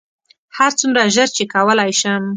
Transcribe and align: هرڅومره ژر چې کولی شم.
هرڅومره 0.57 1.01
ژر 1.15 1.27
چې 1.35 1.43
کولی 1.53 1.91
شم. 1.99 2.23